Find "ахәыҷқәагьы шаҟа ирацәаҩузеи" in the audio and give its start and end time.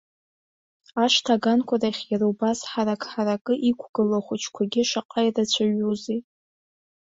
4.21-6.19